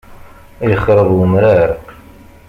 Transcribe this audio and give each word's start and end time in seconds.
Yexṛeb 0.69 1.09
umrar. 1.23 1.69